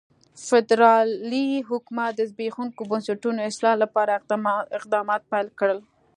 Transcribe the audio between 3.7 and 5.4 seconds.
لپاره اقدامات